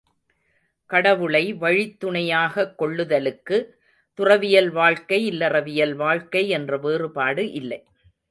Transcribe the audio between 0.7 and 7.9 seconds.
கடவுளை வழித்துணையாகக் கொள்ளுதலுக்கு, துறவியல் வாழ்க்கை இல்லறவியல் வாழ்க்கை என்ற வேறுபாடு இல்லை.